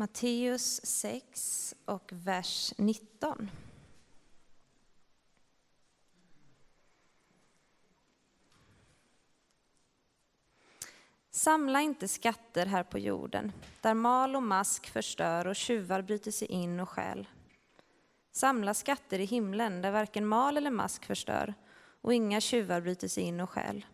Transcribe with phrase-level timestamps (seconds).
[0.00, 3.50] Matteus 6 och vers 19.
[11.30, 16.48] Samla inte skatter här på jorden, där mal och mask förstör och tjuvar bryter sig
[16.48, 17.28] in och stjäl.
[18.32, 21.54] Samla skatter i himlen, där varken mal eller mask förstör
[22.00, 23.86] och inga tjuvar bryter sig in och stjäl.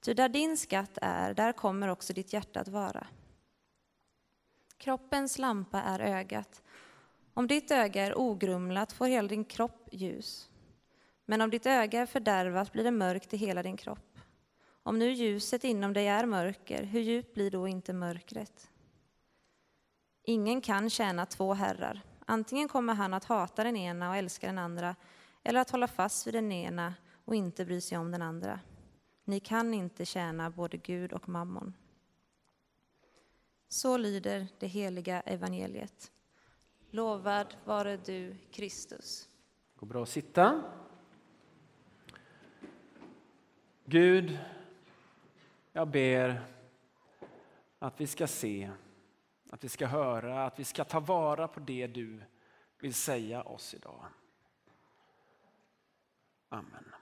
[0.00, 3.06] Ty där din skatt är, där kommer också ditt hjärta att vara.
[4.78, 6.62] Kroppens lampa är ögat.
[7.34, 10.50] Om ditt öga är ogrumlat får hela din kropp ljus.
[11.26, 14.18] Men om ditt öga är fördärvat blir det mörkt i hela din kropp.
[14.82, 18.70] Om nu ljuset inom dig är mörker, hur djupt blir då inte mörkret?
[20.22, 22.00] Ingen kan tjäna två herrar.
[22.26, 24.96] Antingen kommer han att hata den ena och älska den andra,
[25.42, 28.60] eller att hålla fast vid den ena och inte bry sig om den andra.
[29.24, 31.74] Ni kan inte tjäna både Gud och mammon.
[33.78, 36.12] Så lyder det heliga evangeliet.
[36.90, 39.28] Lovad vare du, Kristus.
[39.74, 40.62] Det Går bra att sitta.
[43.84, 44.38] Gud,
[45.72, 46.40] jag ber
[47.78, 48.70] att vi ska se,
[49.50, 52.20] att vi ska höra, att vi ska ta vara på det du
[52.78, 54.04] vill säga oss idag.
[56.48, 56.97] Amen.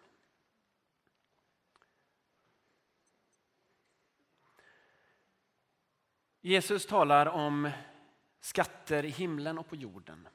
[6.46, 7.70] Jesus talar om
[8.40, 10.28] skatter i himlen och på jorden.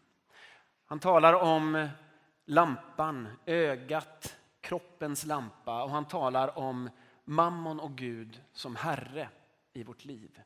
[0.86, 1.90] Han talar om
[2.46, 6.90] lampan, ögat, kroppens lampa och han talar om
[7.26, 9.30] mammon och Gud som Herre
[9.74, 10.42] i vårt liv.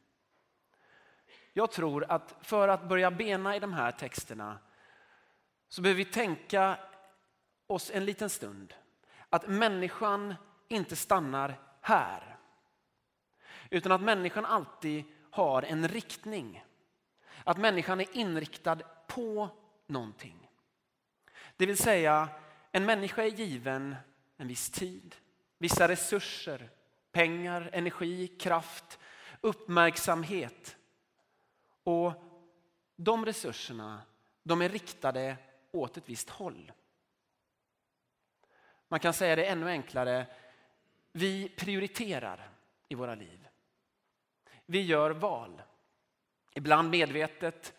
[1.54, 4.58] Jag tror att för att börja bena i de här texterna
[5.68, 6.78] så behöver vi tänka
[7.68, 8.74] oss en liten stund
[9.30, 10.36] att människan
[10.68, 12.38] inte stannar här.
[13.70, 15.06] Utan att människan alltid
[15.36, 16.64] har en riktning.
[17.44, 19.50] Att människan är inriktad på
[19.88, 20.50] någonting.
[21.58, 22.30] Det vill säga,
[22.72, 23.96] en människa är given
[24.38, 25.16] en viss tid,
[25.58, 26.70] vissa resurser,
[27.12, 29.00] pengar, energi, kraft,
[29.42, 30.78] uppmärksamhet.
[31.84, 32.14] Och
[32.96, 34.02] de resurserna
[34.44, 35.38] de är riktade
[35.72, 36.72] åt ett visst håll.
[38.88, 40.28] Man kan säga det ännu enklare.
[41.12, 42.50] Vi prioriterar
[42.90, 43.45] i våra liv.
[44.66, 45.62] Vi gör val.
[46.54, 47.74] Ibland medvetet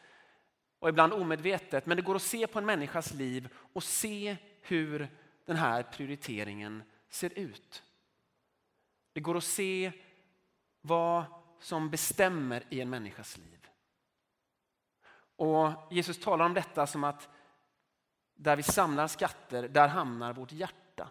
[0.78, 1.86] och ibland omedvetet.
[1.86, 5.08] Men det går att se på en människas liv och se hur
[5.44, 7.82] den här prioriteringen ser ut.
[9.12, 9.92] Det går att se
[10.80, 11.24] vad
[11.60, 13.68] som bestämmer i en människas liv.
[15.36, 17.28] Och Jesus talar om detta som att
[18.34, 21.08] där vi samlar skatter, där hamnar vårt hjärta.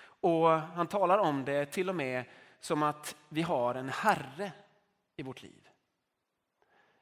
[0.00, 2.24] Och han talar om det till och med
[2.60, 4.52] som att vi har en herre
[5.16, 5.68] i vårt liv.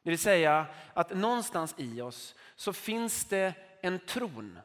[0.03, 4.59] Det vill säga att någonstans i oss så finns det en tron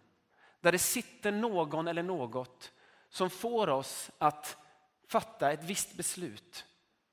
[0.62, 2.74] där det sitter någon eller något
[3.09, 4.57] som får oss att
[5.07, 6.66] fatta ett visst beslut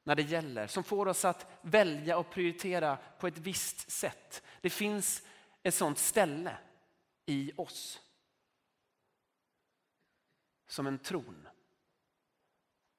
[0.04, 0.66] när det gäller.
[0.66, 4.42] Som får oss att välja och prioritera på ett visst sätt.
[4.60, 5.22] Det finns
[5.62, 6.56] ett sånt ställe
[7.26, 8.00] i oss.
[10.66, 11.48] Som en tron.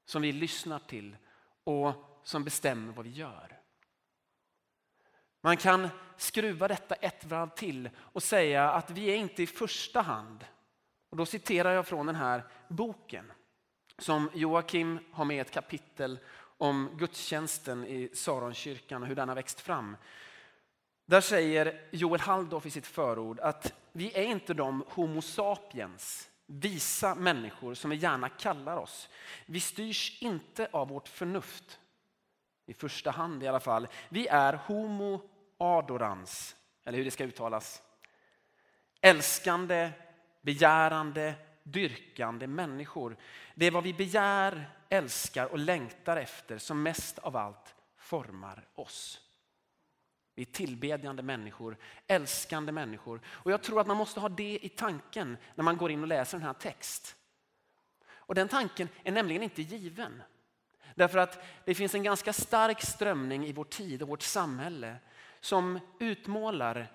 [0.06, 1.18] Som vi lyssnar till
[1.64, 3.60] och som bestämmer vad vi gör.
[5.42, 10.02] Man kan skruva detta ett varv till och säga att vi är inte i första
[10.02, 10.46] hand,
[11.10, 13.32] och då citerar jag från den här boken
[13.98, 16.20] som Joakim har med ett kapitel
[16.58, 19.98] om gudstjänsten i Saronkyrkan och hur den har växt fram.
[21.06, 27.16] Där säger Joel Halldorf i sitt förord att vi är inte de Homo sapiens, visa
[27.16, 29.10] människor som vi gärna kallar oss.
[29.46, 31.80] Vi styrs inte av vårt förnuft
[32.66, 33.88] i första hand i alla fall.
[34.10, 35.22] Vi är homo
[35.58, 37.84] adorans, eller hur det ska uttalas.
[39.02, 39.92] Älskande,
[40.42, 41.34] begärande,
[41.64, 43.18] dyrkande människor.
[43.56, 49.22] Det är vad vi begär, älskar och längtar efter som mest av allt formar oss.
[50.36, 51.78] Vi är tillbedjande människor,
[52.08, 53.22] älskande människor.
[53.28, 56.08] Och jag tror att man måste ha det i tanken när man går in och
[56.08, 57.18] läser den här texten.
[58.08, 60.24] Och den tanken är nämligen inte given.
[60.96, 64.98] Därför att det finns en ganska stark strömning i vår tid och vårt samhälle
[65.40, 66.92] som utmålar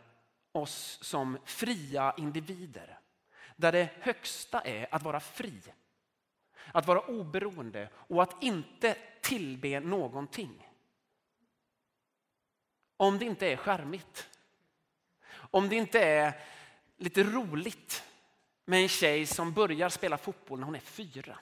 [0.53, 2.99] oss som fria individer.
[3.57, 5.63] Där det högsta är att vara fri,
[6.73, 10.69] att vara oberoende och att inte tillbe någonting.
[12.97, 14.29] Om det inte är skärmigt.
[15.33, 16.41] Om det inte är
[16.97, 18.05] lite roligt
[18.65, 21.39] med en tjej som börjar spela fotboll när hon är fyra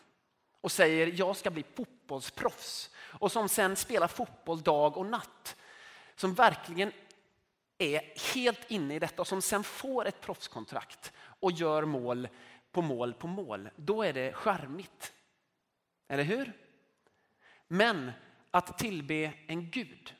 [0.60, 5.56] och säger jag ska bli fotbollsproffs och som sen spelar fotboll dag och natt.
[6.16, 6.92] som verkligen
[7.78, 12.28] är helt inne i detta och som sen får ett proffskontrakt och gör mål
[12.72, 15.12] på mål på mål, då är det charmigt.
[16.08, 16.52] Eller hur?
[17.66, 18.12] Men
[18.50, 20.14] att tillbe en gud,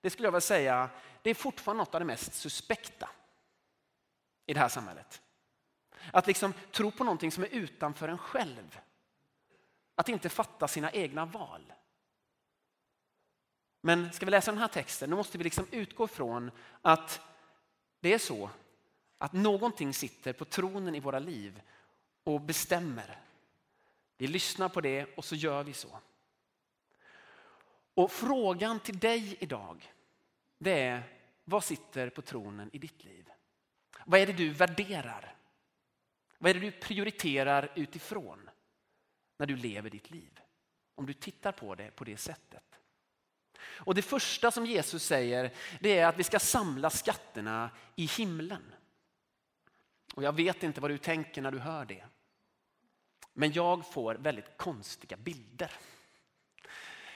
[0.00, 0.90] det skulle jag vilja säga,
[1.22, 3.10] det är fortfarande något av det mest suspekta
[4.46, 5.22] i det här samhället.
[6.12, 8.80] Att liksom tro på någonting som är utanför en själv.
[9.94, 11.72] Att inte fatta sina egna val.
[13.80, 16.50] Men ska vi läsa den här texten, då måste vi liksom utgå från
[16.82, 17.20] att
[18.00, 18.50] det är så
[19.18, 21.62] att någonting sitter på tronen i våra liv
[22.24, 23.20] och bestämmer.
[24.16, 25.98] Vi lyssnar på det och så gör vi så.
[27.94, 29.92] Och frågan till dig idag,
[30.58, 31.02] det är
[31.44, 33.30] vad sitter på tronen i ditt liv?
[34.06, 35.34] Vad är det du värderar?
[36.38, 38.50] Vad är det du prioriterar utifrån
[39.38, 40.40] när du lever ditt liv?
[40.94, 42.64] Om du tittar på det på det sättet.
[43.64, 45.50] Och det första som Jesus säger
[45.80, 48.74] det är att vi ska samla skatterna i himlen.
[50.14, 52.04] Och jag vet inte vad du tänker när du hör det.
[53.32, 55.72] Men jag får väldigt konstiga bilder.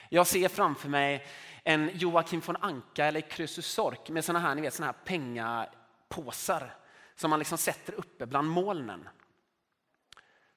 [0.09, 1.27] Jag ser framför mig
[1.63, 6.75] en Joakim von Anka eller Krösus Sork med såna här, ni vet, såna här pengapåsar
[7.19, 9.09] som man liksom sätter uppe bland molnen.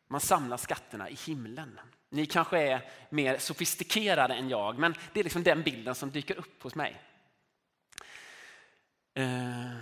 [0.06, 1.80] Man samlar skatterna i himlen.
[2.08, 6.34] Ni kanske är mer sofistikerade än jag, men det är liksom den bilden som dyker
[6.34, 7.02] upp hos mig.
[9.14, 9.76] Eh,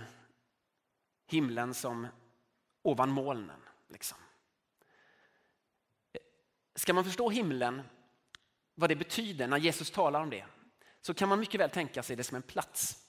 [1.27, 2.07] himlen som
[2.81, 3.61] ovan molnen.
[3.87, 4.17] Liksom.
[6.75, 7.81] Ska man förstå himlen,
[8.75, 10.45] vad det betyder när Jesus talar om det,
[11.01, 13.07] så kan man mycket väl tänka sig det som en plats.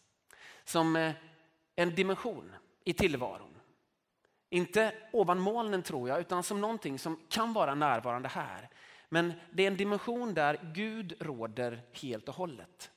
[0.65, 1.15] Som eh,
[1.77, 2.55] en dimension
[2.85, 3.52] i tillvaron.
[4.53, 8.69] Inte ovan molnen tror jag, utan som någonting som kan vara närvarande här.
[9.09, 12.91] Men det är en dimension där Gud råder helt och hållet.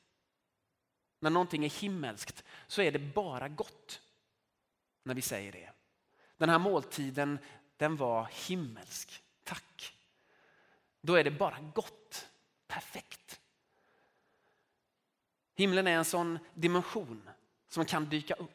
[1.20, 4.02] När någonting är himmelskt så är det bara gott.
[5.04, 5.70] När vi säger det.
[6.38, 7.40] Den här måltiden
[7.78, 9.24] den var himmelsk.
[9.44, 9.94] Tack.
[11.02, 12.28] Då är det bara gott.
[12.68, 13.40] Perfekt.
[15.56, 17.30] Himlen är en sån dimension
[17.68, 18.55] som kan dyka upp.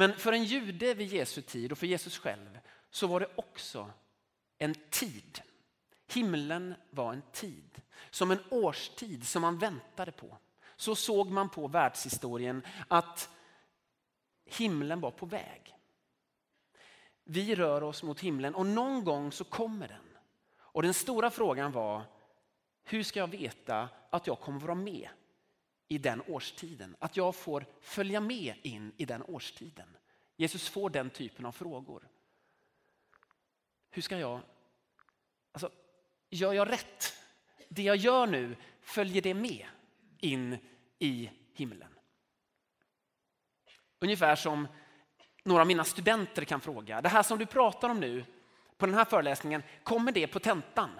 [0.00, 2.58] Men för en jude vid Jesu tid och för Jesus själv
[2.90, 3.90] så var det också
[4.58, 5.40] en tid.
[6.12, 10.36] Himlen var en tid, som en årstid som man väntade på.
[10.76, 13.30] Så såg man på världshistorien att
[14.44, 15.74] himlen var på väg.
[17.24, 20.16] Vi rör oss mot himlen och någon gång så kommer den.
[20.56, 22.02] Och den stora frågan var,
[22.84, 25.08] hur ska jag veta att jag kommer vara med
[25.90, 26.96] i den årstiden?
[26.98, 29.96] Att jag får följa med in i den årstiden.
[30.36, 32.08] Jesus får den typen av frågor.
[33.90, 34.40] Hur ska jag...
[35.52, 35.70] Alltså,
[36.30, 37.14] gör jag rätt?
[37.68, 39.66] Det jag gör nu, följer det med
[40.18, 40.56] in
[40.98, 41.94] i himlen?
[43.98, 44.68] Ungefär som
[45.44, 47.00] några av mina studenter kan fråga.
[47.00, 48.24] Det här som du pratar om nu
[48.76, 50.90] på den här föreläsningen, kommer det på tentan?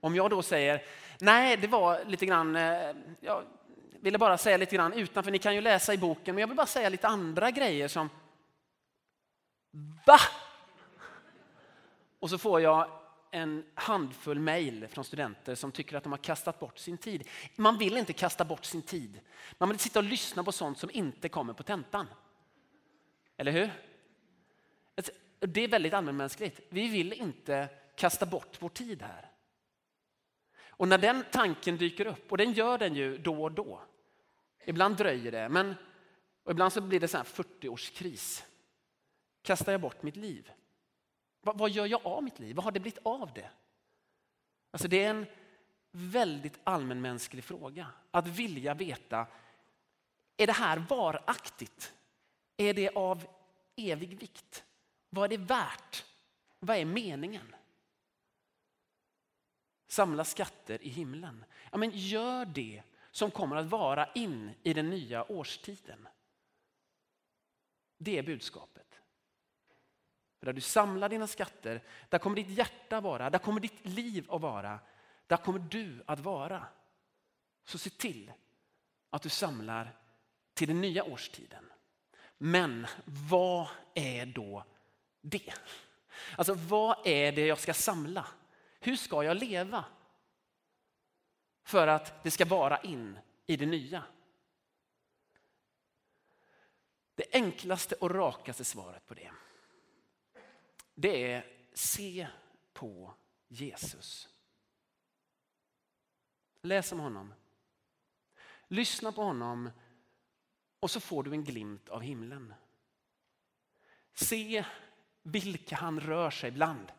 [0.00, 0.84] Om jag då säger,
[1.20, 3.44] nej det var lite grann, eh, jag
[4.00, 6.56] ville bara säga lite grann utanför, ni kan ju läsa i boken, men jag vill
[6.56, 8.10] bara säga lite andra grejer som,
[10.06, 10.18] va?
[12.18, 12.90] Och så får jag
[13.30, 17.28] en handfull mejl från studenter som tycker att de har kastat bort sin tid.
[17.56, 19.20] Man vill inte kasta bort sin tid.
[19.58, 22.06] Man vill sitta och lyssna på sånt som inte kommer på tentan.
[23.36, 23.70] Eller hur?
[24.96, 26.60] Alltså, det är väldigt allmänmänskligt.
[26.68, 29.29] Vi vill inte kasta bort vår tid här.
[30.80, 33.80] Och när den tanken dyker upp, och den gör den ju då och då.
[34.64, 35.74] Ibland dröjer det, men
[36.50, 38.44] ibland så blir det så 40-årskris.
[39.42, 40.50] Kastar jag bort mitt liv?
[41.40, 42.56] Vad, vad gör jag av mitt liv?
[42.56, 43.50] Vad har det blivit av det?
[44.70, 45.26] Alltså det är en
[45.90, 47.86] väldigt allmänmänsklig fråga.
[48.10, 49.26] Att vilja veta,
[50.36, 51.92] är det här varaktigt?
[52.56, 53.26] Är det av
[53.76, 54.64] evig vikt?
[55.10, 56.04] Vad är det värt?
[56.58, 57.54] Vad är meningen?
[59.90, 61.44] Samla skatter i himlen.
[61.72, 66.08] Ja, men gör det som kommer att vara in i den nya årstiden.
[67.98, 69.00] Det är budskapet.
[70.38, 74.26] För där du samlar dina skatter, där kommer ditt hjärta vara, där kommer ditt liv
[74.30, 74.78] att vara,
[75.26, 76.66] där kommer du att vara.
[77.64, 78.32] Så se till
[79.10, 79.98] att du samlar
[80.54, 81.64] till den nya årstiden.
[82.38, 84.64] Men vad är då
[85.20, 85.54] det?
[86.36, 88.26] Alltså vad är det jag ska samla?
[88.80, 89.84] Hur ska jag leva?
[91.62, 94.04] För att det ska vara in i det nya.
[97.14, 99.32] Det enklaste och rakaste svaret på det,
[100.94, 102.28] det är se
[102.72, 103.14] på
[103.48, 104.28] Jesus.
[106.62, 107.34] Läs om honom.
[108.68, 109.70] Lyssna på honom
[110.80, 112.54] och så får du en glimt av himlen.
[114.12, 114.64] Se
[115.22, 116.92] vilka han rör sig bland.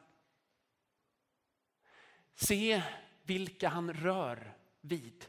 [2.36, 2.84] Se
[3.24, 5.26] vilka han rör vid.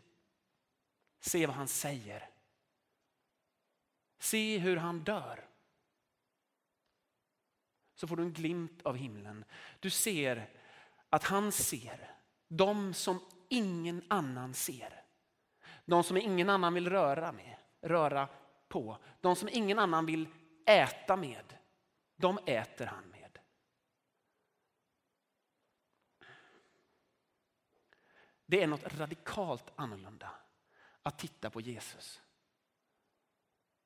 [1.20, 2.30] Se vad han säger.
[4.18, 5.48] Se hur han dör.
[7.94, 9.44] Så får du en glimt av himlen.
[9.80, 10.50] Du ser
[11.10, 12.14] att han ser
[12.48, 15.04] de som ingen annan ser.
[15.84, 18.28] De som ingen annan vill röra med, röra
[18.68, 18.98] på.
[19.20, 20.28] De som ingen annan vill
[20.66, 21.58] äta med,
[22.16, 23.38] de äter han med.
[28.52, 30.30] Det är något radikalt annorlunda
[31.02, 32.22] att titta på Jesus.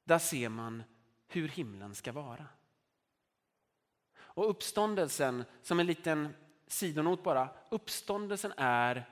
[0.05, 0.83] Där ser man
[1.27, 2.47] hur himlen ska vara.
[4.17, 6.35] Och uppståndelsen, som en liten
[6.67, 9.05] sidonot bara, uppståndelsen är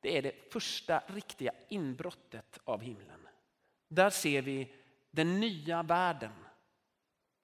[0.00, 3.28] det är det första riktiga inbrottet av himlen.
[3.88, 4.74] Där ser vi
[5.10, 6.44] den nya världen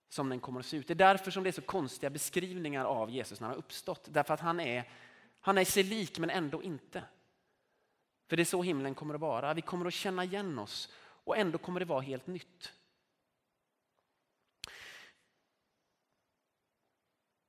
[0.09, 0.87] som den kommer att se ut.
[0.87, 4.09] Det är därför som det är så konstiga beskrivningar av Jesus när han har uppstått.
[4.11, 4.91] Därför att han är,
[5.41, 7.05] han är sig lik men ändå inte.
[8.31, 9.55] För det är så himlen kommer att vara.
[9.55, 12.73] Vi kommer att känna igen oss och ändå kommer det vara helt nytt.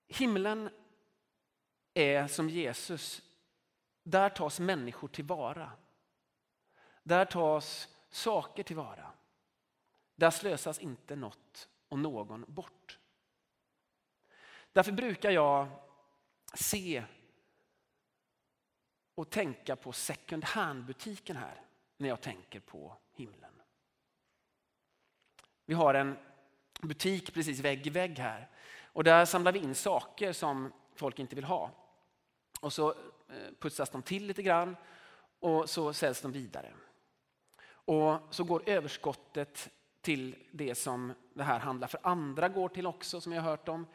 [0.08, 0.70] Himlen
[1.94, 3.22] är som Jesus.
[4.04, 5.72] Där tas människor tillvara.
[7.04, 9.12] Där tas saker tillvara.
[10.16, 13.00] Där slösas inte något och någon bort.
[14.72, 15.68] Därför brukar jag
[16.54, 17.04] se
[19.22, 21.62] och tänka på second hand-butiken här
[21.98, 23.52] när jag tänker på himlen.
[25.66, 26.18] Vi har en
[26.82, 28.50] butik precis vägg i vägg här
[28.84, 31.72] och där samlar vi in saker som folk inte vill ha.
[32.62, 32.96] Och så eh,
[33.60, 34.76] putsas de till lite grann
[35.40, 36.74] och så säljs de vidare.
[37.70, 39.70] Och så går överskottet
[40.02, 43.68] till det som det här handlar för andra går till också, som jag har hört
[43.68, 43.88] om.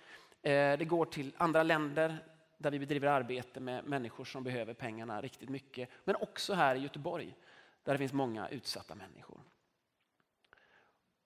[0.42, 5.20] Eh, det går till andra länder där vi bedriver arbete med människor som behöver pengarna
[5.20, 5.88] riktigt mycket.
[6.04, 7.34] Men också här i Göteborg
[7.82, 9.40] där det finns många utsatta människor.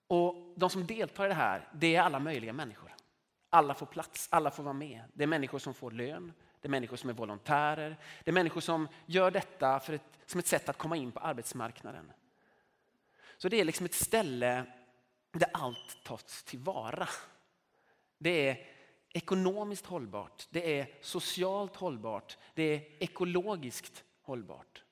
[0.07, 2.95] Och De som deltar i det här, det är alla möjliga människor.
[3.49, 5.03] Alla får plats, alla får vara med.
[5.13, 8.61] Det är människor som får lön, det är människor som är volontärer, det är människor
[8.61, 12.11] som gör detta för ett, som ett sätt att komma in på arbetsmarknaden.
[13.37, 14.65] Så det är liksom ett ställe
[15.31, 17.07] där allt tas tillvara.
[18.17, 18.70] Det är
[19.13, 24.83] ekonomiskt hållbart, det är socialt hållbart, det är ekologiskt hållbart.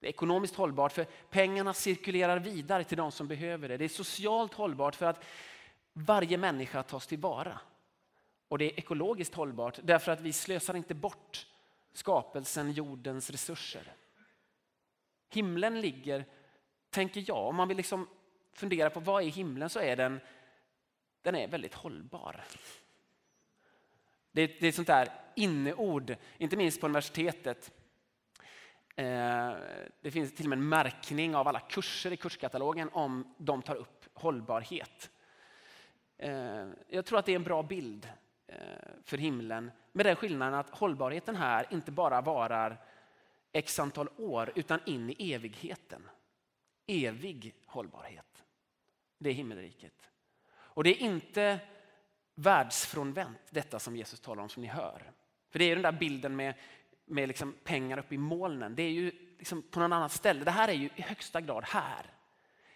[0.00, 3.76] Det är ekonomiskt hållbart för pengarna cirkulerar vidare till de som behöver det.
[3.76, 5.24] Det är socialt hållbart för att
[5.92, 7.60] varje människa tas tillvara.
[8.48, 11.46] Och det är ekologiskt hållbart därför att vi slösar inte bort
[11.92, 13.94] skapelsen, jordens resurser.
[15.30, 16.24] Himlen ligger,
[16.90, 18.08] tänker jag, om man vill liksom
[18.52, 20.20] fundera på vad är himlen så är den,
[21.22, 22.44] den är väldigt hållbar.
[24.32, 27.72] Det är, det är ett sånt där inneord, inte minst på universitetet.
[28.96, 29.52] Eh,
[30.00, 33.74] det finns till och med en märkning av alla kurser i kurskatalogen om de tar
[33.74, 35.10] upp hållbarhet.
[36.18, 38.08] Eh, jag tror att det är en bra bild
[38.46, 38.56] eh,
[39.04, 42.84] för himlen med den skillnaden att hållbarheten här inte bara varar
[43.52, 46.08] x antal år utan in i evigheten.
[46.86, 48.44] Evig hållbarhet.
[49.18, 50.10] Det är himmelriket.
[50.52, 51.58] Och det är inte
[52.40, 55.12] världsfrånvänt detta som Jesus talar om som ni hör.
[55.50, 56.54] För det är den där bilden med,
[57.04, 58.74] med liksom pengar uppe i molnen.
[58.74, 60.44] Det är ju liksom på något annat ställe.
[60.44, 62.06] Det här är ju i högsta grad här.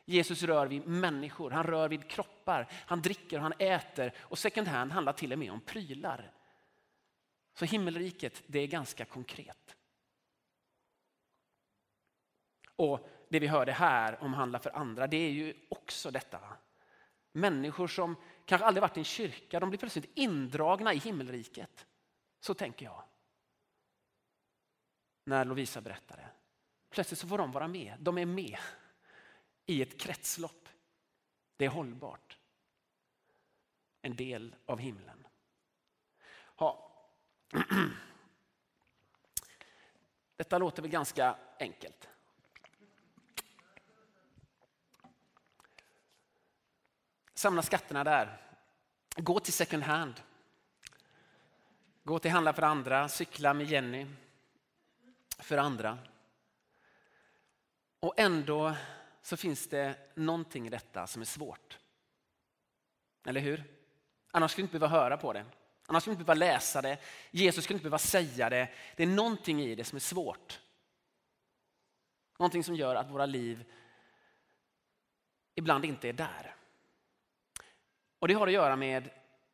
[0.04, 4.12] Jesus rör vid människor, han rör vid kroppar, han dricker och han äter.
[4.18, 6.33] Och second hand handlar till och med om prylar.
[7.54, 9.76] Så himmelriket, det är ganska konkret.
[12.76, 16.40] Och det vi hörde här om handla för andra, det är ju också detta.
[17.33, 21.86] Människor som kanske aldrig varit i en kyrka, de blir plötsligt indragna i himmelriket.
[22.40, 23.04] Så tänker jag.
[25.24, 26.28] När Lovisa berättade.
[26.90, 27.96] Plötsligt så får de vara med.
[27.98, 28.58] De är med
[29.66, 30.68] i ett kretslopp.
[31.56, 32.38] Det är hållbart.
[34.02, 35.26] En del av himlen.
[36.56, 36.90] Ja.
[40.36, 42.08] Detta låter väl ganska enkelt.
[47.44, 48.40] Samla skatterna där.
[49.16, 50.20] Gå till second hand.
[52.04, 54.06] Gå till Handla för andra, cykla med Jenny
[55.38, 55.98] för andra.
[58.00, 58.74] Och ändå
[59.22, 61.78] så finns det någonting i detta som är svårt.
[63.26, 63.64] Eller hur?
[64.30, 65.44] Annars skulle vi inte behöva höra på det.
[65.86, 66.98] Annars skulle vi inte behöva läsa det.
[67.30, 68.68] Jesus skulle inte behöva säga det.
[68.96, 70.60] Det är någonting i det som är svårt.
[72.38, 73.64] Någonting som gör att våra liv
[75.54, 76.54] ibland inte är där.
[78.25, 79.11] Och det har att göra med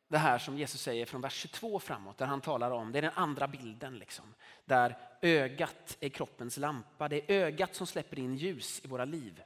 [0.07, 3.01] det här som Jesus säger från vers 22 framåt, där han talar om, det är
[3.01, 4.33] den andra bilden, liksom,
[4.65, 7.09] där ögat är kroppens lampa.
[7.09, 9.43] Det är ögat som släpper in ljus i våra liv.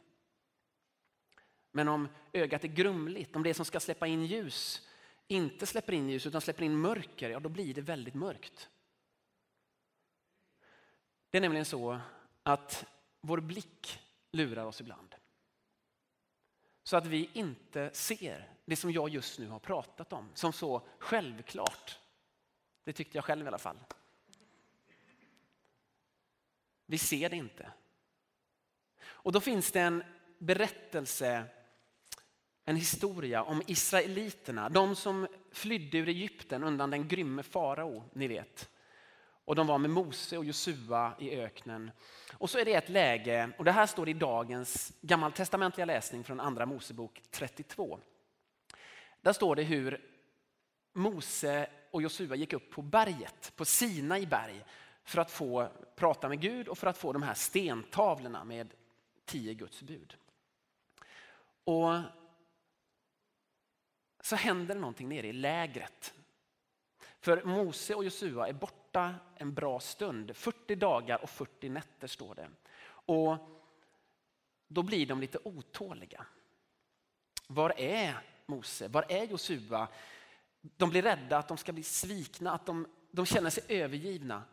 [1.72, 4.88] Men om ögat är grumligt, om det som ska släppa in ljus
[5.28, 8.70] inte släpper in ljus utan släpper in mörker, ja då blir det väldigt mörkt.
[11.30, 12.00] Det är nämligen så
[12.44, 12.86] att
[13.22, 14.00] vår blick
[14.32, 15.16] lurar oss ibland.
[16.84, 20.82] Så att vi inte ser det som jag just nu har pratat om som så
[21.00, 22.00] självklart.
[22.84, 23.78] Det tyckte jag själv i alla fall.
[26.86, 27.72] Vi ser det inte.
[29.06, 30.04] Och då finns det en
[30.38, 31.46] berättelse,
[32.66, 34.70] en historia om israeliterna.
[34.70, 38.70] De som flydde ur Egypten undan den grymme farao, ni vet.
[39.46, 41.92] Och de var med Mose och Josua i öknen.
[42.34, 46.40] Och så är det ett läge, och det här står i dagens gammaltestamentliga läsning från
[46.40, 48.00] andra Mosebok 32.
[49.26, 50.02] Där står det hur
[50.94, 54.66] Mose och Josua gick upp på berget, på Sinai berg,
[55.04, 58.74] för att få prata med Gud och för att få de här stentavlorna med
[59.26, 60.18] tio Guds bud.
[61.64, 62.00] Och
[64.22, 66.14] så händer det någonting nere i lägret.
[67.20, 72.36] För Mose och Josua är borta en bra stund, 40 dagar och 40 nätter står
[72.36, 72.50] det.
[72.88, 73.38] Och
[74.68, 76.26] då blir de lite otåliga.
[77.48, 78.88] Var är Mose?
[78.88, 79.88] Var är Josua?
[80.62, 84.44] De blir rädda att de ska bli svikna, att de, de känner sig övergivna.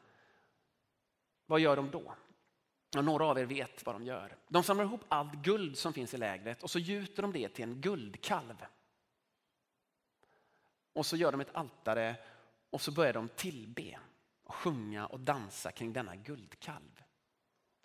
[1.46, 2.14] Vad gör de då?
[2.96, 4.36] Och några av er vet vad de gör.
[4.48, 7.64] De samlar ihop allt guld som finns i lägret och så gjuter de det till
[7.64, 8.64] en guldkalv.
[10.92, 12.16] Och så gör de ett altare
[12.70, 13.98] och så börjar de tillbe
[14.44, 17.02] och sjunga och dansa kring denna guldkalv.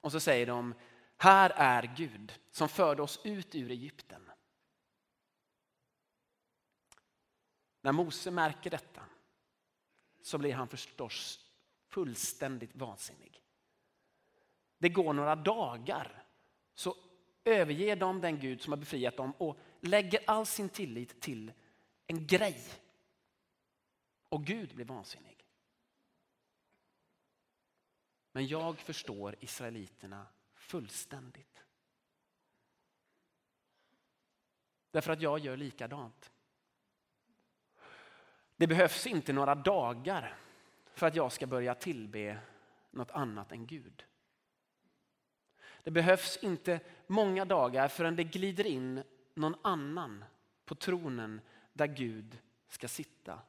[0.02, 0.74] Och så säger de,
[1.18, 4.32] här är Gud som förde oss ut ur Egypten.
[7.88, 9.04] När Mose märker detta
[10.22, 11.46] så blir han förstås
[11.88, 13.44] fullständigt vansinnig.
[14.78, 16.26] Det går några dagar
[16.74, 16.96] så
[17.44, 21.52] överger de den Gud som har befriat dem och lägger all sin tillit till
[22.08, 22.62] en grej.
[24.30, 25.46] Och Gud blir vansinnig.
[28.32, 31.64] Men jag förstår israeliterna fullständigt.
[34.92, 36.32] Därför att jag gör likadant.
[38.58, 40.38] Det behövs inte några dagar
[40.94, 42.40] för att jag ska börja tillbe
[42.92, 44.06] något annat än Gud.
[45.84, 50.26] Det behövs inte många dagar förrän det glider in någon annan
[50.66, 51.42] på tronen
[51.74, 53.40] där Gud ska sitta.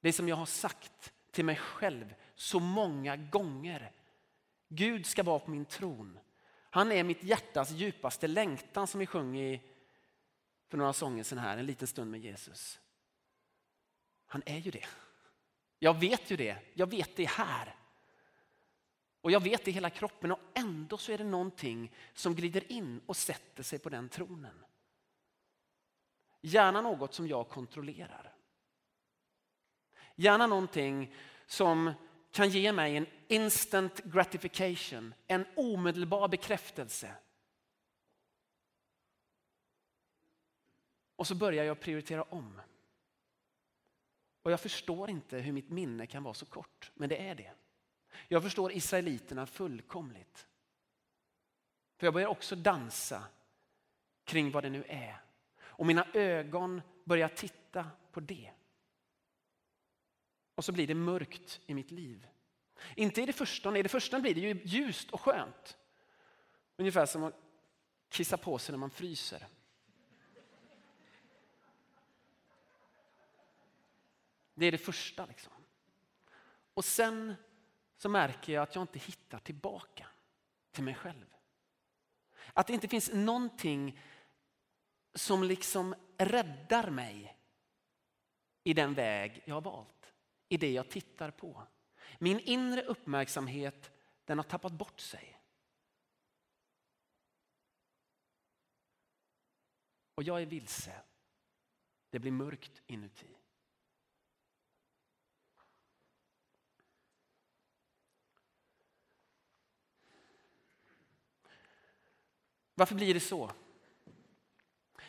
[0.00, 3.92] Det som jag har sagt till mig själv så många gånger.
[4.68, 6.18] Gud ska vara på min tron.
[6.70, 9.62] Han är mitt hjärtas djupaste längtan som vi sjöng i
[10.68, 12.80] för några sånger sedan här, en liten stund med Jesus.
[14.30, 14.86] Han är ju det.
[15.78, 16.56] Jag vet ju det.
[16.74, 17.74] Jag vet det här.
[19.20, 22.72] Och jag vet det i hela kroppen och ändå så är det någonting som glider
[22.72, 24.64] in och sätter sig på den tronen.
[26.40, 28.34] Gärna något som jag kontrollerar.
[30.14, 31.14] Gärna någonting
[31.46, 31.92] som
[32.30, 37.14] kan ge mig en instant gratification, en omedelbar bekräftelse.
[41.16, 42.60] Och så börjar jag prioritera om.
[44.42, 47.52] Och jag förstår inte hur mitt minne kan vara så kort, men det är det.
[48.28, 50.46] Jag förstår israeliterna fullkomligt.
[51.96, 53.24] För jag börjar också dansa
[54.24, 55.20] kring vad det nu är.
[55.60, 58.50] Och mina ögon börjar titta på det.
[60.54, 62.26] Och så blir det mörkt i mitt liv.
[62.96, 65.76] Inte i det första, i det första blir det ju ljust och skönt.
[66.76, 67.34] Ungefär som att
[68.08, 69.46] kissa på sig när man fryser.
[74.60, 75.26] Det är det första.
[75.26, 75.52] Liksom.
[76.74, 77.34] Och sen
[77.96, 80.06] så märker jag att jag inte hittar tillbaka
[80.70, 81.34] till mig själv.
[82.52, 84.00] Att det inte finns någonting
[85.14, 87.38] som liksom räddar mig
[88.64, 90.12] i den väg jag har valt.
[90.48, 91.66] I det jag tittar på.
[92.18, 93.90] Min inre uppmärksamhet
[94.24, 95.40] den har tappat bort sig.
[100.14, 101.02] Och jag är vilse.
[102.10, 103.39] Det blir mörkt inuti.
[112.80, 113.50] Varför blir det så?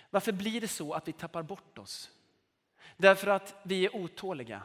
[0.10, 2.12] Varför blir det så att vi tappar bort oss?
[2.98, 4.64] Därför att vi är otåliga.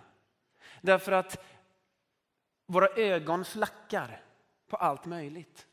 [0.81, 1.45] Därför att
[2.67, 4.23] våra ögon flackar
[4.67, 5.67] på allt möjligt.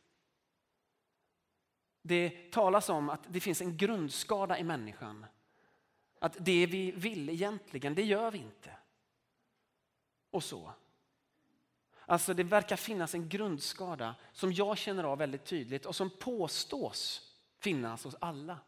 [2.02, 5.26] Det talas om att det finns en grundskada i människan.
[6.20, 8.78] Att det vi vill egentligen, det gör vi inte.
[10.32, 10.74] Och så.
[12.14, 17.32] Alltså det verkar finnas en grundskada som jag känner av väldigt tydligt och som påstås
[17.60, 18.60] finnas hos alla.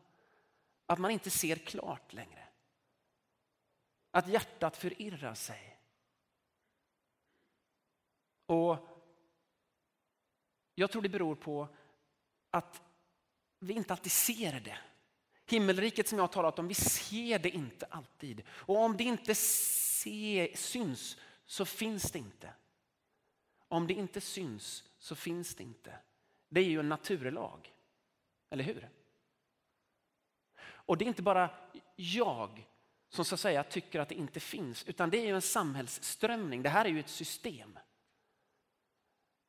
[0.86, 2.48] Att man inte ser klart längre.
[4.12, 5.80] Att hjärtat förirrar sig.
[8.46, 8.78] Och
[10.76, 11.68] Jag tror det beror på
[12.52, 12.82] att
[13.60, 14.78] vi inte alltid ser det.
[15.46, 18.44] Himmelriket som jag har talat om, vi ser det inte alltid.
[18.50, 22.54] Och om det inte se, syns så finns det inte.
[23.76, 25.98] Om det inte syns så finns det inte.
[26.50, 27.74] Det är ju en naturlag.
[28.50, 28.90] Eller hur?
[30.66, 31.50] Och det är inte bara
[31.96, 32.68] jag
[33.10, 36.64] som så att säga tycker att det inte finns, utan det är ju en samhällsströmning.
[36.64, 37.80] Det här är ju ett system.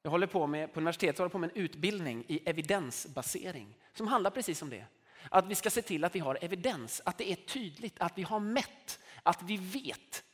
[0.03, 4.31] Jag håller på med, på universitetet håller på med en utbildning i evidensbasering som handlar
[4.31, 4.87] precis om det.
[5.31, 8.23] Att vi ska se till att vi har evidens, att det är tydligt, att vi
[8.23, 10.25] har mätt, att vi vet.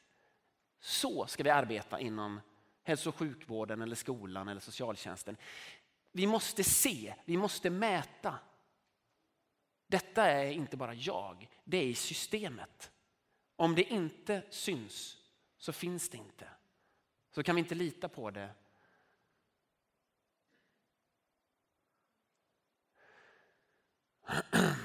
[0.81, 2.40] Så ska vi arbeta inom
[2.83, 5.37] hälso och sjukvården, eller skolan eller socialtjänsten.
[6.12, 8.38] Vi måste se, vi måste mäta.
[9.87, 12.92] Detta är inte bara jag, det är i systemet.
[13.57, 15.16] Om det inte syns
[15.57, 16.49] så finns det inte.
[17.31, 18.55] Så kan vi inte lita på det.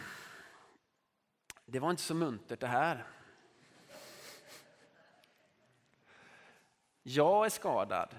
[1.69, 3.07] Det var inte så muntert det här.
[7.09, 8.15] Jag är skadad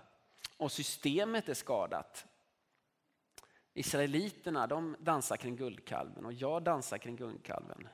[0.56, 2.26] och systemet är skadat.
[3.74, 7.88] Israeliterna de dansar kring guldkalven och jag dansar kring guldkalven.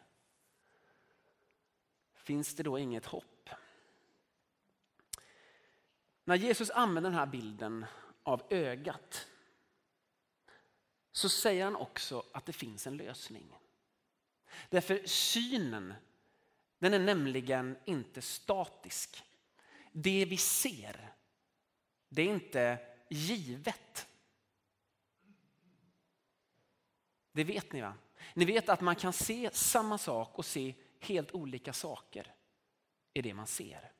[2.14, 3.50] Finns det då inget hopp?
[6.24, 7.84] När Jesus använder den här bilden
[8.22, 9.26] av ögat
[11.12, 13.58] så säger han också att det finns en lösning.
[14.68, 15.94] Därför synen,
[16.78, 19.24] den är nämligen inte statisk.
[19.96, 21.12] Det vi ser,
[22.08, 22.78] det är inte
[23.10, 24.08] givet.
[27.32, 27.94] Det vet ni va?
[28.34, 32.34] Ni vet att man kan se samma sak och se helt olika saker
[33.12, 33.92] i det man ser.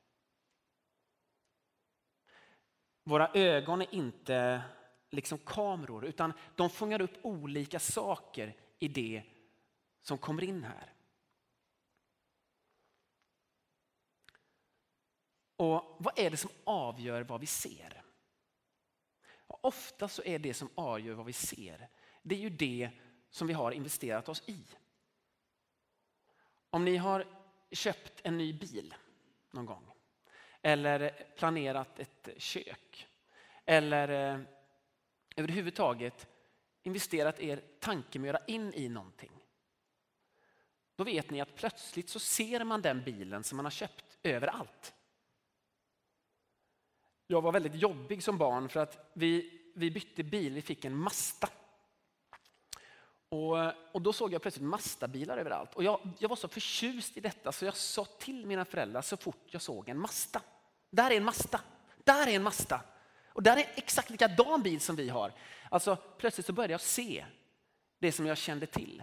[3.04, 4.62] Våra ögon är inte
[5.11, 9.22] liksom kameror utan de fångar upp olika saker i det
[10.00, 10.93] som kommer in här.
[15.56, 18.02] Och Vad är det som avgör vad vi ser?
[19.46, 21.88] Ofta så är det som avgör vad vi ser,
[22.22, 22.90] det är ju det
[23.30, 24.64] som vi har investerat oss i.
[26.70, 27.26] Om ni har
[27.70, 28.94] köpt en ny bil
[29.50, 29.94] någon gång
[30.62, 33.08] eller planerat ett kök
[33.64, 34.40] eller eh,
[35.36, 36.28] överhuvudtaget
[36.82, 39.32] investerat er tankemöda in i någonting.
[40.96, 44.94] Då vet ni att plötsligt så ser man den bilen som man har köpt överallt.
[47.26, 50.96] Jag var väldigt jobbig som barn för att vi, vi bytte bil, vi fick en
[50.96, 51.48] Mazda.
[53.28, 53.56] Och,
[53.92, 55.74] och då såg jag plötsligt Mazda-bilar överallt.
[55.74, 59.16] Och jag, jag var så förtjust i detta så jag sa till mina föräldrar så
[59.16, 60.42] fort jag såg en Mazda.
[60.90, 61.60] Där är en Mazda,
[62.04, 62.80] där är en Mazda.
[63.28, 65.32] Och där är exakt likadan bil som vi har.
[65.70, 67.24] Alltså plötsligt så började jag se
[67.98, 69.02] det som jag kände till.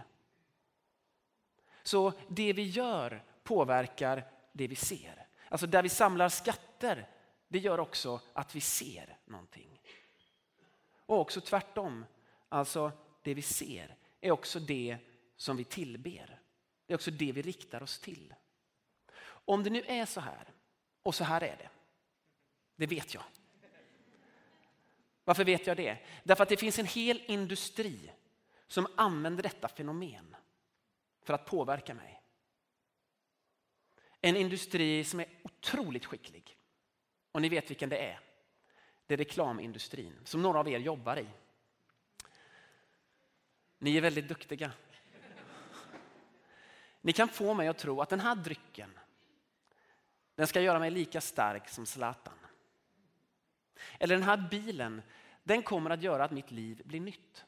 [1.82, 5.26] Så det vi gör påverkar det vi ser.
[5.48, 7.08] Alltså där vi samlar skatter,
[7.52, 9.80] det gör också att vi ser någonting.
[10.96, 12.04] Och också tvärtom,
[12.48, 14.98] alltså det vi ser är också det
[15.36, 16.40] som vi tillber.
[16.86, 18.34] Det är också det vi riktar oss till.
[19.24, 20.52] Om det nu är så här,
[21.02, 21.68] och så här är det,
[22.76, 23.24] det vet jag.
[25.24, 25.98] Varför vet jag det?
[26.24, 28.12] Därför att det finns en hel industri
[28.66, 30.36] som använder detta fenomen
[31.22, 32.22] för att påverka mig.
[34.20, 36.58] En industri som är otroligt skicklig.
[37.32, 38.20] Och ni vet vilken det är.
[39.06, 41.26] Det är reklamindustrin som några av er jobbar i.
[43.78, 44.72] Ni är väldigt duktiga.
[47.00, 48.98] Ni kan få mig att tro att den här drycken
[50.34, 52.38] den ska göra mig lika stark som Zlatan.
[53.98, 55.02] Eller den här bilen
[55.42, 57.44] den kommer att göra att mitt liv blir nytt.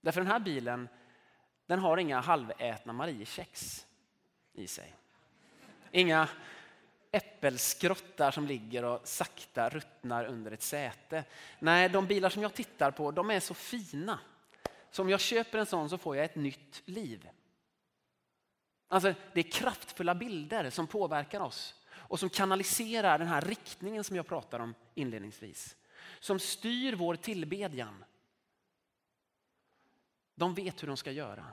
[0.00, 0.88] Därför den här bilen
[1.66, 3.86] den har inga halvätna Mariekex
[4.52, 4.94] i sig.
[5.90, 6.28] Inga
[7.12, 11.24] äppelskrottar som ligger och sakta ruttnar under ett säte.
[11.58, 14.18] Nej, de bilar som jag tittar på de är så fina.
[14.90, 17.28] Så om jag köper en sån så får jag ett nytt liv.
[18.88, 24.16] Alltså, det är kraftfulla bilder som påverkar oss och som kanaliserar den här riktningen som
[24.16, 25.76] jag pratade om inledningsvis.
[26.20, 28.04] Som styr vår tillbedjan.
[30.34, 31.46] de vet hur de ska göra.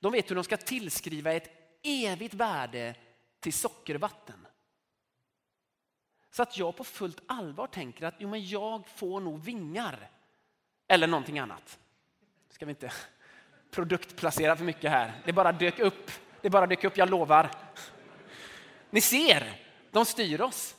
[0.00, 1.50] De vet hur de ska tillskriva ett
[1.82, 2.94] evigt värde
[3.40, 4.41] till sockervatten.
[6.32, 10.10] Så att jag på fullt allvar tänker att jo, men jag får nog vingar.
[10.88, 11.78] Eller någonting annat.
[12.50, 12.92] Ska vi inte
[13.70, 15.20] produktplacera för mycket här.
[15.24, 16.10] Det bara dök upp.
[16.40, 17.50] Det bara dök upp, jag lovar.
[18.90, 20.76] Ni ser, de styr oss.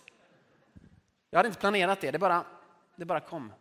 [1.29, 2.45] Jag hade inte planerat det, det bara,
[2.95, 3.53] det bara kom.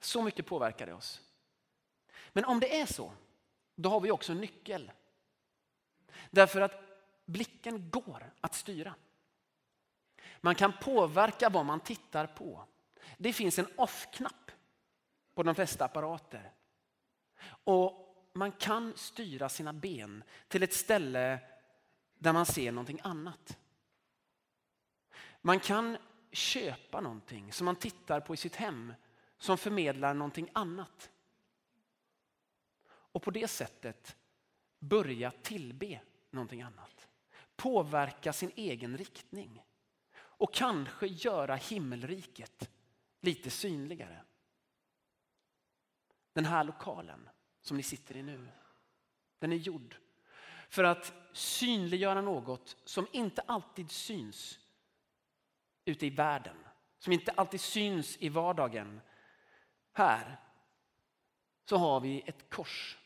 [0.00, 1.20] Så mycket påverkar det oss.
[2.32, 3.12] Men om det är så,
[3.74, 4.92] då har vi också en nyckel.
[6.30, 6.82] Därför att
[7.24, 8.94] blicken går att styra.
[10.44, 12.64] Man kan påverka vad man tittar på.
[13.18, 14.50] Det finns en off-knapp
[15.34, 16.52] på de flesta apparater.
[17.64, 21.38] Och man kan styra sina ben till ett ställe
[22.18, 23.58] där man ser någonting annat.
[25.40, 25.98] Man kan
[26.32, 28.94] köpa någonting som man tittar på i sitt hem
[29.38, 31.10] som förmedlar någonting annat.
[32.84, 34.16] Och på det sättet
[34.78, 36.00] börja tillbe
[36.30, 37.08] någonting annat.
[37.56, 39.62] Påverka sin egen riktning.
[40.42, 42.70] Och kanske göra himmelriket
[43.20, 44.22] lite synligare.
[46.32, 47.28] Den här lokalen
[47.60, 48.48] som ni sitter i nu,
[49.38, 49.96] den är gjord
[50.68, 54.58] för att synliggöra något som inte alltid syns
[55.84, 56.56] ute i världen.
[56.98, 59.00] Som inte alltid syns i vardagen.
[59.92, 60.40] Här
[61.64, 62.98] så har vi ett kors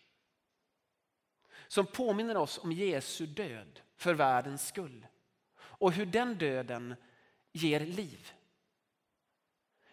[1.68, 5.06] som påminner oss om Jesu död för världens skull.
[5.56, 6.96] Och hur den döden
[7.56, 8.32] ger liv.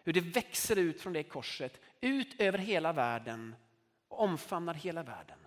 [0.04, 3.54] Hur det växer ut från det korset, ut över hela världen
[4.08, 5.38] och omfamnar hela världen.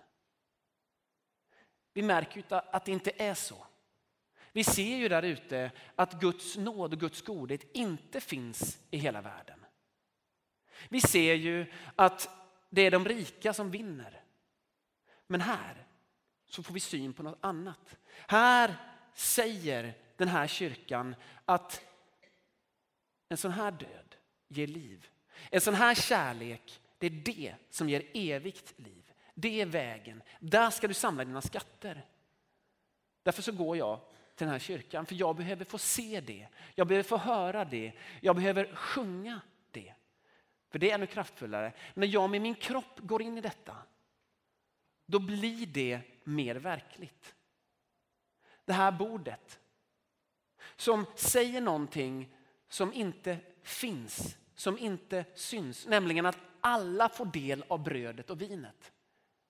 [1.92, 3.66] Vi märker ju att det inte är så.
[4.52, 9.20] Vi ser ju där ute att Guds nåd och Guds godhet inte finns i hela
[9.20, 9.64] världen.
[10.88, 12.30] Vi ser ju att
[12.70, 14.22] det är de rika som vinner.
[15.26, 15.86] Men här
[16.46, 17.96] så får vi syn på något annat.
[18.28, 18.76] Här
[19.14, 21.87] säger den här kyrkan att
[23.28, 24.16] en sån här död
[24.48, 25.08] ger liv.
[25.50, 29.12] En sån här kärlek, det är det som ger evigt liv.
[29.34, 30.22] Det är vägen.
[30.40, 32.06] Där ska du samla dina skatter.
[33.22, 34.00] Därför så går jag
[34.34, 36.48] till den här kyrkan, för jag behöver få se det.
[36.74, 37.92] Jag behöver få höra det.
[38.20, 39.94] Jag behöver sjunga det.
[40.70, 41.72] För det är ännu kraftfullare.
[41.94, 43.76] När jag med min kropp går in i detta,
[45.06, 47.34] då blir det mer verkligt.
[48.64, 49.58] Det här bordet
[50.76, 52.34] som säger någonting
[52.68, 58.92] som inte finns, som inte syns, nämligen att alla får del av brödet och vinet.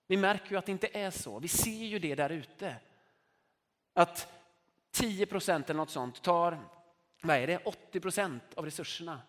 [0.06, 1.38] Vi märker ju att det inte är så.
[1.38, 2.76] Vi ser ju det där ute.
[3.94, 4.32] Att
[4.90, 6.58] 10 procent eller något sånt tar
[7.22, 9.20] vad är det, 80 procent av resurserna.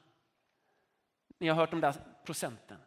[1.38, 2.78] Ni har hört de där procenten.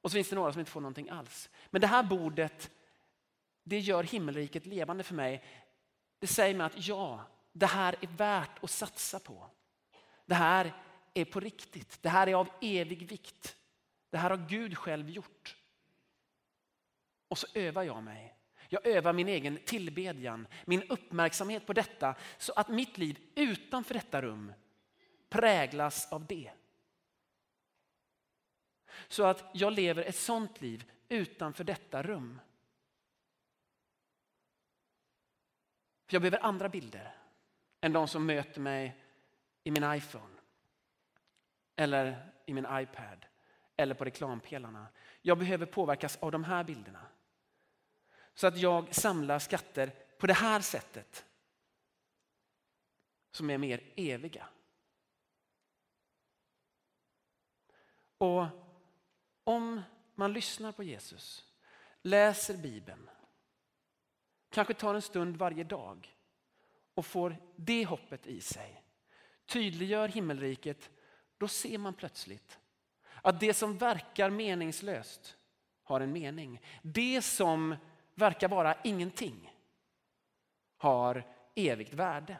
[0.00, 1.50] Och så finns det några som inte får någonting alls.
[1.70, 2.70] Men det här bordet,
[3.62, 5.44] det gör himmelriket levande för mig.
[6.18, 9.50] Det säger mig att ja, det här är värt att satsa på.
[10.26, 10.72] Det här
[11.14, 12.02] är på riktigt.
[12.02, 13.56] Det här är av evig vikt.
[14.10, 15.56] Det här har Gud själv gjort.
[17.28, 18.36] Och så övar jag mig.
[18.68, 24.22] Jag övar min egen tillbedjan, min uppmärksamhet på detta så att mitt liv utanför detta
[24.22, 24.52] rum
[25.28, 26.52] präglas av det.
[29.08, 32.40] Så att jag lever ett sånt liv utanför detta rum.
[36.06, 37.19] För jag behöver andra bilder
[37.80, 39.04] än de som möter mig
[39.64, 40.34] i min iPhone.
[41.76, 43.26] Eller i min iPad.
[43.76, 44.86] Eller på reklampelarna.
[45.22, 47.06] Jag behöver påverkas av de här bilderna.
[48.34, 51.24] Så att jag samlar skatter på det här sättet.
[53.32, 54.48] Som är mer eviga.
[58.18, 58.46] Och
[59.44, 59.82] om
[60.14, 61.44] man lyssnar på Jesus,
[62.02, 63.10] läser Bibeln,
[64.50, 66.16] kanske tar en stund varje dag
[66.94, 68.82] och får det hoppet i sig,
[69.46, 70.90] tydliggör himmelriket,
[71.38, 72.58] då ser man plötsligt
[73.22, 75.36] att det som verkar meningslöst
[75.82, 76.60] har en mening.
[76.82, 77.76] Det som
[78.14, 79.54] verkar vara ingenting
[80.76, 82.36] har evigt värde.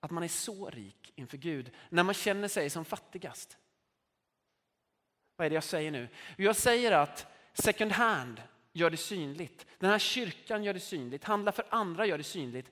[0.00, 3.58] Att man är så rik inför Gud när man känner sig som fattigast.
[5.36, 6.08] Vad är det jag säger nu?
[6.36, 9.66] Jag säger att second hand gör det synligt.
[9.78, 11.24] Den här kyrkan gör det synligt.
[11.24, 12.70] Handla för andra gör det synligt.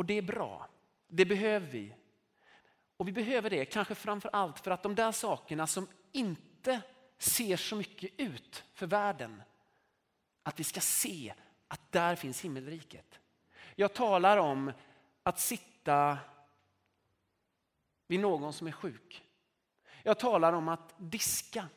[0.00, 0.68] Och det är bra.
[1.08, 1.94] Det behöver vi.
[2.96, 6.80] Och vi behöver det kanske framför allt för att de där sakerna som inte
[7.18, 9.42] ser så mycket ut för världen,
[10.42, 11.34] att vi ska se
[11.68, 13.20] att där finns himmelriket.
[13.74, 14.72] Jag talar om
[15.22, 16.18] att sitta
[18.06, 19.24] vid någon som är sjuk.
[20.02, 21.68] Jag talar om att diska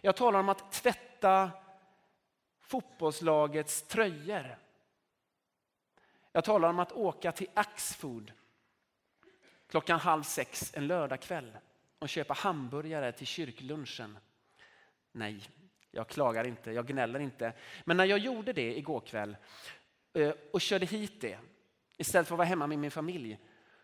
[0.00, 1.50] Jag talar om att tvätta
[2.60, 4.63] fotbollslagets tröjor.
[6.36, 8.32] Jag talar om att åka till Axfood
[9.66, 11.52] klockan halv sex en lördagkväll
[11.98, 14.18] och köpa hamburgare till kyrklunchen.
[15.12, 15.48] Nej,
[15.90, 17.52] jag klagar inte, jag gnäller inte.
[17.84, 19.36] Men när jag gjorde det igår kväll
[20.12, 21.38] eh, och körde hit det
[21.96, 23.38] istället för att vara hemma med min familj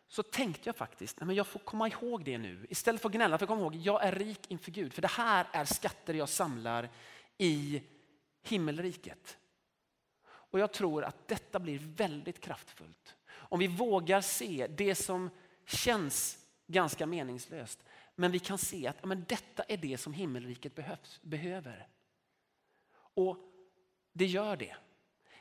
[0.08, 2.66] så tänkte jag faktiskt, nej jag får komma ihåg det nu.
[2.70, 4.92] Istället för att gnälla, för att komma ihåg, jag är rik inför Gud.
[4.92, 6.88] För det här är skatter jag samlar
[7.38, 7.82] i
[8.42, 9.36] himmelriket.
[10.50, 13.16] Och jag tror att detta blir väldigt kraftfullt.
[13.30, 15.30] Om vi vågar se det som
[15.66, 17.84] känns ganska meningslöst.
[18.14, 21.88] Men vi kan se att men detta är det som himmelriket behövs, behöver.
[22.92, 23.36] Och
[24.12, 24.76] det gör det.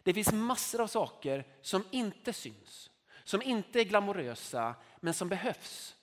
[0.04, 2.90] Det finns massor av saker som inte syns,
[3.24, 5.96] som inte är glamorösa, men som behövs.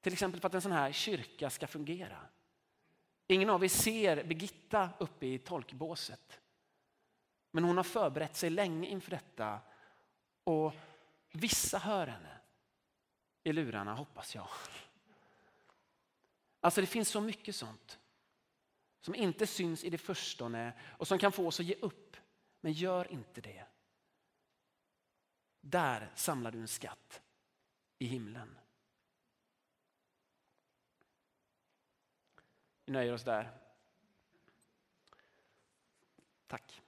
[0.00, 2.18] Till exempel för att en sån här kyrka ska fungera.
[3.26, 6.41] Ingen av er ser Birgitta uppe i tolkbåset.
[7.54, 9.60] Men hon har förberett sig länge inför detta
[10.44, 10.72] och
[11.32, 12.38] vissa hör henne
[13.44, 14.48] i lurarna hoppas jag.
[16.60, 17.98] Alltså det finns så mycket sånt
[19.00, 22.16] som inte syns i det förstone och som kan få oss att ge upp.
[22.60, 23.64] Men gör inte det.
[25.60, 27.22] Där samlar du en skatt
[27.98, 28.58] i himlen.
[32.84, 33.58] Vi nöjer oss där.
[36.46, 36.81] Tack.